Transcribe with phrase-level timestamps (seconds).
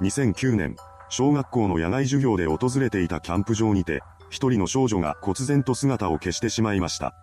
[0.00, 0.76] 2009年、
[1.10, 7.14] 小学校の野外授業で訪れていたキャンプ場にて、一人の少女が忽然と姿を消してしまいました。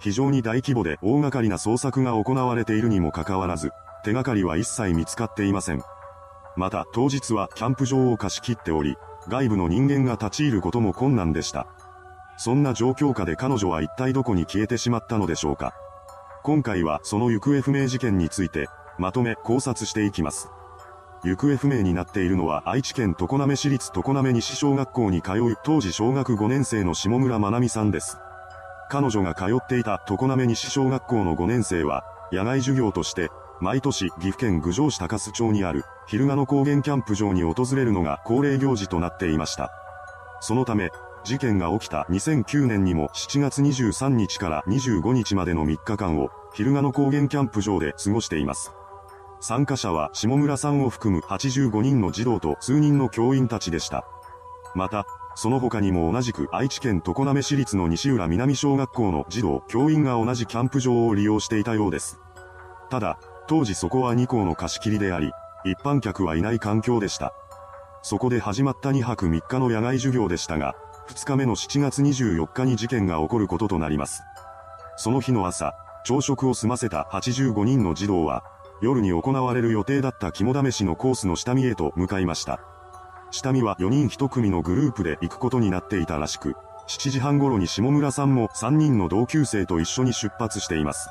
[0.00, 3.70] 非常に大規模で大掛かりな捜索が行われているにもかかわらず、
[4.02, 5.82] 手がかりは一切見つかっていません。
[6.56, 8.96] また、当日はキャンプ場を貸し切っており、
[9.28, 11.66] 外部の人間が立ち入ることも困難でした。
[12.38, 15.74] そんな状況下で彼女は一体どこに消えてしまったのでしょうか。
[16.44, 18.68] 今回はその行方不明事件について、
[18.98, 20.48] まとめ考察していきます。
[21.26, 28.18] 行方不明になっているのは愛知県常滑市立常滑西小学校に通う当時小学5年生の下村まなみさんです。
[28.88, 39.72] 彼女が通っていた常滑西小学校の5年生は、野外授業として、毎年岐阜県郡上市高須町にある、昼賀野高原キャンプ場に訪れるのが恒例行事となっていました。
[40.40, 40.90] そのため、
[41.24, 48.70] 事件が起きた2009年にも7月23日から25日までの3日間を、昼賀野高原キャンプ場で過ごしています。
[49.40, 54.06] 参加者は下村さんを含む85人の児童と数人の教員たちでした。
[54.74, 62.18] また、その他にも同じく愛知県常滑市立の西浦南小学校の児童、教員が同じキャンプ場を利用していたようです。
[62.88, 65.32] ただ、当時そこは2校の貸し切りであり、
[65.64, 67.34] 一般客はいない環境でした。
[68.02, 70.74] そこで始まった2泊3日の野外授業でしたが、
[71.08, 74.22] 2日目の7月24日に事件が起こることとなります。
[74.96, 78.42] その日の朝、朝食を済ませた85人の児童は、
[78.82, 82.60] 夜に行われる予定だった肝試しのコースの下見へと向かいました。
[83.30, 86.54] 下見は4人1組のグループで行くことになっていたらしく、
[86.88, 91.08] 7時半頃に下村さんも3人の同級生と一緒に出発しています。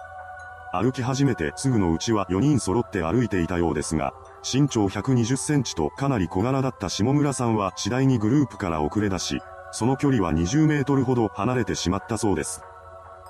[0.71, 4.13] 歩き始めてすぐのうちは4人揃って歩いていたようですが、
[4.43, 9.41] 身長120センチとかなり小柄だった下村さんは次第にグループから遅れ出し、
[9.71, 12.61] その距離は20メートルほど離れてしまったそうです。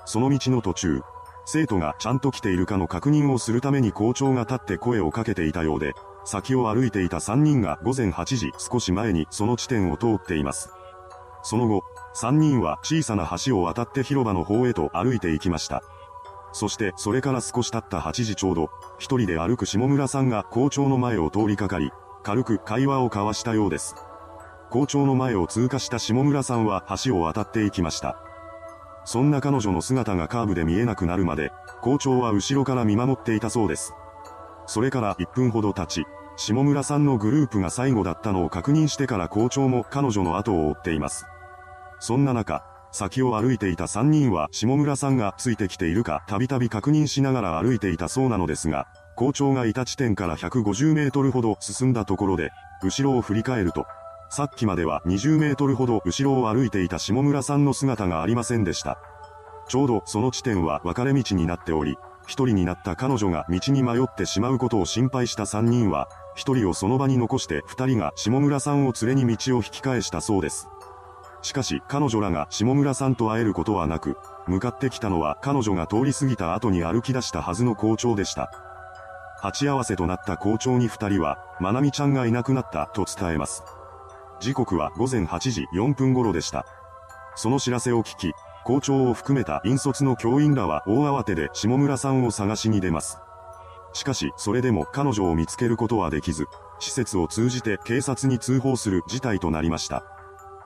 [0.04, 1.02] その道の途中、
[1.48, 5.94] 生徒がちゃんと来ているかの確認をするために校長が立って声をかけていたようで、
[6.24, 10.70] 先を歩いていた3人が午前8時少し前にその地点を通っています。
[11.44, 11.84] その後、
[12.16, 15.84] 3人は小さな橋を渡って広場の方へと歩いていきました。
[16.52, 21.92] そしてそれから少し経った8時ちょうど、一人で歩く下村さんが校長の前を通りかかり、
[22.24, 23.94] 軽く会話を交わしたようです。
[24.70, 28.20] 校長の前を通過した下村さんは橋を渡っていきました。
[29.06, 33.94] そんな彼女の姿がカーブで見えなくなるまで、校長は後ろから見守っていたそうです。
[34.66, 36.06] それから1分ほど経ち、
[36.36, 41.24] 下村さんのグループが最後だったのを確認してから校長も彼女の後を追っています。
[42.00, 52.50] そんな中、先を歩いていた3人は下村さんがついてきているかたびたび確認しながら歩いていたそうなのですが、校長がいた地点から150メートルほど進んだところで、
[52.82, 53.86] 後ろを振り返ると、
[54.28, 58.98] さっきまでは20メートルほど後ろを歩いていた下村さんの姿がありませんでした。
[59.68, 70.68] ちょうどその地点は分かれ道になっており、一人になった彼女が道に迷ってしまうことを心配した三人は、一人をその場に残して二人が下村さんを連れに道を引き返したそうです。
[71.42, 74.16] しかし彼女らが下村さんと会えることはなく、
[74.48, 78.50] 向かってきたのは彼女が通り過ぎた後に歩き出したはずの校長でした。
[79.38, 83.62] 鉢合わせとなった校長に二人は、まなみちゃんがいなくなったと伝えます。
[84.40, 86.66] 時刻は午前8時4分頃でした。
[87.34, 88.32] その知らせを聞き、
[88.64, 93.18] 校長を含めた引率の教員らは大慌てで下村さんを探しに出ます。
[93.92, 96.46] しかし、それでも彼女を見つけることはできず、
[96.78, 100.04] 施設を通じて警察に通報する事態となりました。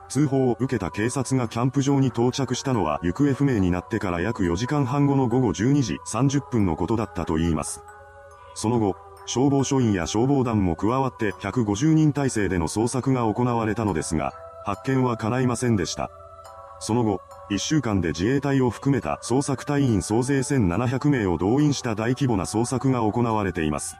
[0.09, 7.81] 通報を受けた警察がキャンプ場に到着したのは行方不明になってから約4時間半後の午後12時30分のことだったといいます。
[8.53, 14.33] その後、消防署員や消防団も加わって150人体制での捜索が行われたのですが、
[14.65, 16.11] 発見は叶いませんでした。
[16.79, 17.21] その後、
[17.51, 23.95] 1週間で自衛隊を含めた捜索隊員総勢1700名を動員した大規模な捜索が行われています。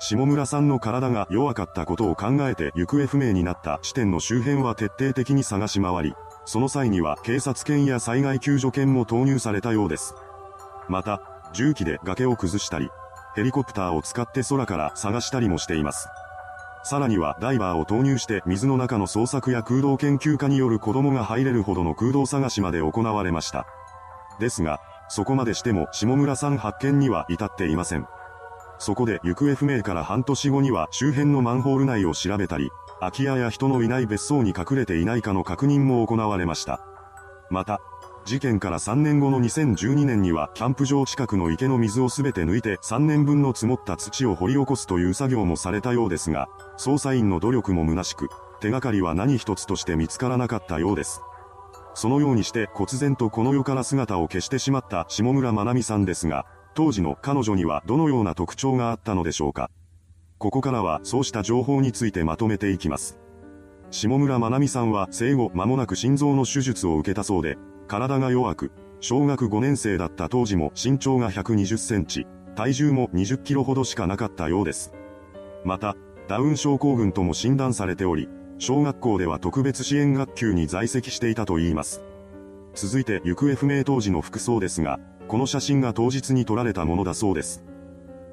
[0.00, 6.14] 下村さんの体が弱かったことを考えて行方不明になった地点の周辺は徹底的に探し回り、
[6.46, 10.14] その際には警察犬や災害救助犬も投入されたようです。
[10.88, 11.20] また、
[11.52, 12.88] 重機で崖を崩したり、
[13.36, 16.08] ヘリコプターを使って空から探したりもしています。
[16.82, 23.66] さらにはダイバーを投入して水の中の捜索や空洞研究家による子供が入れるほどの空洞探しまで行われました。
[24.38, 28.06] ですが、そこまでしても下村さん発見には至っていません。
[28.78, 36.80] そこで行方不明から半年後には周辺のマンホール内を調べたり、空き家や人のいない別荘に隠れていないかの確認も行われました。
[37.50, 37.80] また、
[38.24, 48.28] 事件から3年後の2012年にはキャンプ場近くの池の水をすべて抜いて3年分の積もった土を掘り起こすという作業もされたようですが、捜査員の努力も虚しく、
[48.60, 51.22] 手がかりは何一つとして見つからなかったようです。
[51.94, 59.70] そのようにして忽然とこの世から姿を消してしまった下村まなみさんですが、当時の彼女にはどのような特徴があったのでしょうか。
[60.38, 63.18] ここからはそうした情報についてまとめていきます。
[63.90, 67.58] 下村まなみさんは生後間もなく心臓の手術を受けたそうで、
[67.90, 74.92] 体が弱く、小学5年生だった当時も身長が120センチ、体重も20キロほどしかなかったようです。
[75.64, 75.96] また、
[76.28, 78.28] ダウン症候群とも診断されており、
[78.58, 82.04] 小学校では特別支援学級に在籍していたといいます。
[82.76, 87.64] 続いて行方不明当時の服装ですが、この写真が当日に撮られたものだそうです。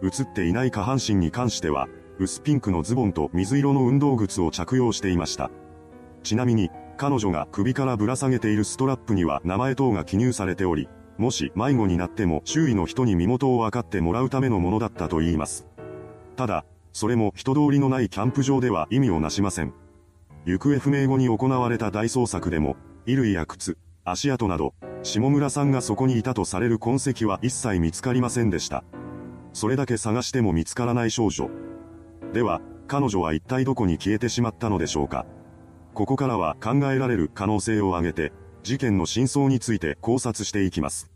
[0.04, 1.88] 写っていない下半身に関しては、
[2.20, 5.50] 薄ピンクのズボンと水色の運動靴を着用していました。
[6.22, 15.68] ちなみに、彼女が首からぶら下げているストラップには名前等が記入されており、もし迷子になっても周囲の人に身元を分かってもらうためのものだったと言います。
[16.36, 19.74] ただ、それも人通りのないキャンプ場では意味をなしません。
[20.46, 24.74] 行方不明後に行われた大捜索でも、衣類や靴、足跡など、
[25.04, 28.84] 下村さんがそこにいたとされる痕跡は一切見つかりませんでした。
[29.54, 31.50] それだけ探しても見つからない少女。
[32.34, 35.26] では、彼女は一体どこに消えてしまったのでしょうか。
[35.98, 41.10] ここからは考えられる可能性を挙げて、事件の真相について考察していきます。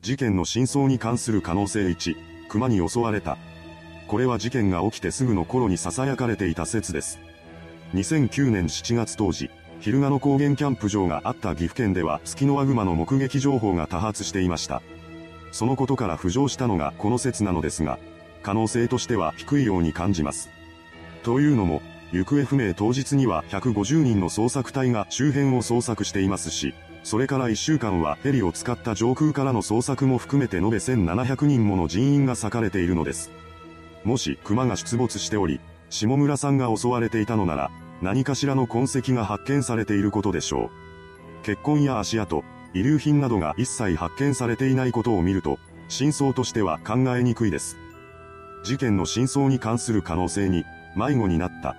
[0.00, 2.16] 事件の真相に関する可能性1、
[2.48, 3.36] 熊に襲われた。
[4.08, 7.18] これは事件が起きてすぐの頃に囁かれていた説です。
[7.92, 14.80] 2009年7月当時、昼賀の高原キャンプ場があった岐阜県では月のワグマの目撃情報が多発していました。
[15.52, 17.98] そのことから浮上したのがこの説なのですが、
[18.42, 20.48] 可能性としては低いように感じます。
[21.22, 21.82] というのも、
[22.16, 33.30] 行方不明当日には150人の捜索隊が周辺を捜索していますし、それから1週間はヘリを使った上空からの捜索も含めて延べ1700人もの人員が割かれているのです。
[34.02, 35.60] もし熊が出没しており、
[35.90, 37.70] 下村さんが襲われていたのなら、
[38.02, 41.44] 何かしらの痕跡が発見されていることでしょう。
[41.44, 42.42] 血痕や足跡、
[42.74, 45.58] 遺留品などが一切発見されていないことを見ると、
[45.88, 47.76] 真相としては考えにくいです。
[48.64, 50.64] 事件の真相に関する可能性に、
[50.96, 51.76] 迷子になった。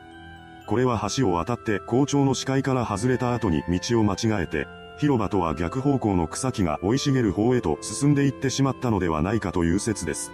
[0.67, 4.67] これは橋を渡って校長の視界から外れた後に道を間違えて、
[4.99, 10.31] 広場とは逆方向の草木が生い茂る方へと進んでいってしまったのではないかという説です。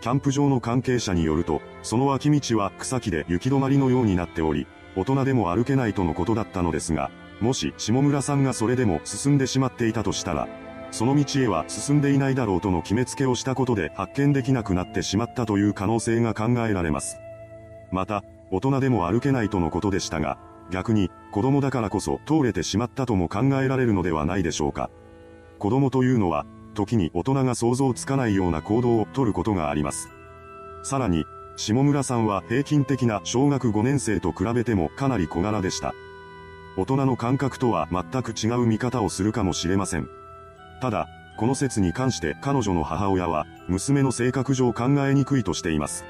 [0.00, 4.66] キャンプ場の関係者によると、その脇道は草木で行き止まりのようになっており、
[4.96, 10.48] 大人でも歩けないとのことだったのですが、もし下村さんがそれでも進んでしまっていたとしたら、
[10.90, 17.18] その道へは進んでいないだろうとの決めつけをしたことで発見できなくなってしまったという可能性が考えられます。
[17.92, 20.36] また、大人でも歩けないとのことでしたが、
[20.70, 24.90] 逆に子供だからこそ通れてしまったとも考えられるのではないでしょうか。
[25.58, 26.44] 子供というのは、
[26.74, 30.10] 時に大人が想像つかないような行動をとることがあります。
[30.82, 31.24] さらに、
[31.56, 35.94] 下村さんは平均的な小学5年生と比べてもかなり小柄でした。
[36.76, 40.08] 大人の感覚とは全く違う見方をするかもしれません。
[40.82, 41.08] ただ、
[41.38, 46.04] この説に関して彼女の母親は、娘の性格上考えにくいとしています。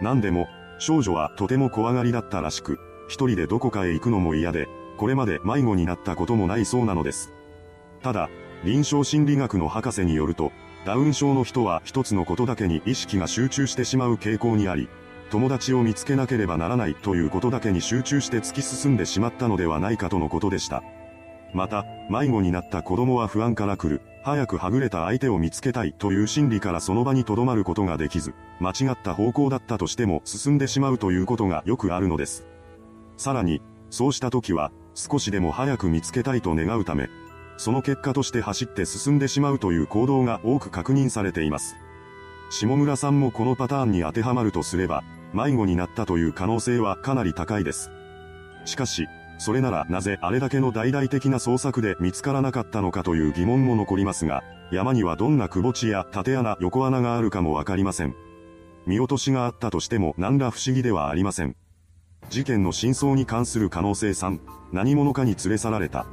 [0.00, 0.48] 何でも、
[0.80, 7.32] 少女はとても怖がりだったらしく、一人でどこかへ行くのも嫌で、これまで迷子になったこともないそうなのです。
[8.02, 8.28] ただ、
[8.64, 10.52] 臨床心理学の博士によると、
[10.84, 14.88] ダウン症の人は一つのことだけに意識が集中してしまう傾向にあり、
[15.30, 20.82] 友達を見つけなければならないということだけに集中して突き進んでしまったのではないかとのことでした。
[21.52, 32.46] また、迷子になった子供は不安から来る、早くはぐれた相手を見つけたいという心理からその場に留まることができず、間違った方向だったとしても進んでしまうということがよくあるのです。
[33.16, 37.08] さらに、そうした時は、少しでも早く見つけたいと願うため、
[37.56, 41.76] その結果として走って進んでしまうという行動が多く確認されています。
[42.50, 47.90] 下村さんもこのパターンに当てはまるとすれば、迷子になったという可能性はかなり高いです。
[48.64, 49.06] しかし、
[49.40, 58.14] それならなぜあれだけの大々的な捜索で見つからなかったのかという疑問も残りますが、山にはどんな窪地や縦穴、横穴があるかもわかりません。
[58.86, 61.56] 見落としがあったとしても何ら不思議ではありません。
[62.28, 64.40] 事件の真相に関する可能性3、
[64.72, 66.04] 何者かに連れ去られた。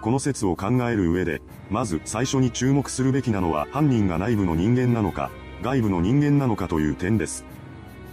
[0.00, 5.30] この説を考える上で、まず最初に注目するべきなのは犯人が内部の人間なのか、
[5.62, 7.44] 外部の人間なのかという点です。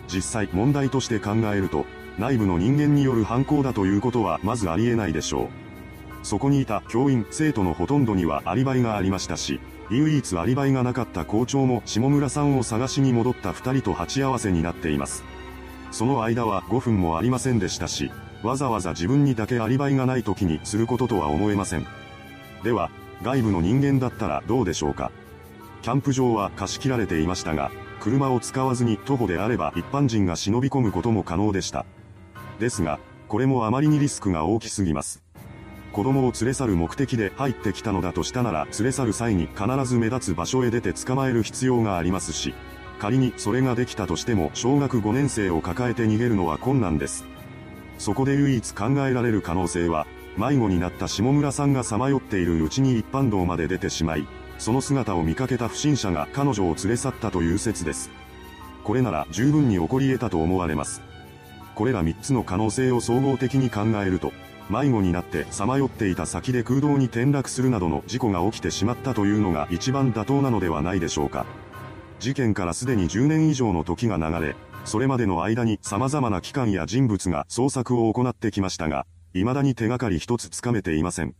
[0.07, 5.47] 実際問題として考えると、内部の人間による犯行だということはまずありえないでしょう。
[6.23, 15.23] そこにいた教員、生徒のほとんどにはアリバイがありましたし、唯一アリバイがなかった校長も下村さんを探しに戻った二人と鉢合わせになっています。
[15.91, 21.85] その間は5分もありませんでしたし、わざわざ自分にだけアリバイがない時にすることとは思えません。
[22.63, 22.89] では、
[23.21, 25.11] 外部の人間だったらどうでしょうか
[25.81, 31.85] キャンプ場は貸し切られていましたが、車を使わずに徒歩であれば一般人が忍び込むことも可能でした。
[32.63, 35.21] ですが、これもあまりにリスクが大きすぎます。
[35.91, 42.55] 子供を連れ去る目的で入ってきたのだとしたなら連れ去る際に必ず目立つ場所へ出て捕まえる必要がありますし、
[42.99, 47.25] 仮にそれができたとしても小学5年生を抱えて逃げるのは困難です。
[47.99, 54.25] そこで唯一考えられる可能性は、迷子になった下村さんがさまよっているうちに一般道まで出てしまい、
[54.57, 58.09] その姿を見かけた不審者が彼女を連れ去ったという説です。
[58.83, 61.01] これなら十分に起こり得たと思われます。
[61.75, 64.31] これら3つの可能性を総合的に考えると、
[64.69, 71.45] 迷子になってさまよっていた先で空洞に転落するなどの事故が起きてしまったというのが一番妥当なのではないでしょうか。
[72.19, 81.35] 事件からすでに10年以上の時が流れ、それまでの間に様々な機関や人物が捜索を行ってきましたが、未だに手がかり一つつかめていません。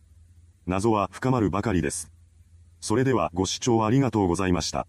[0.66, 2.12] 謎は深まるばかりです。
[2.82, 4.88] それではご視聴ありがとうございました。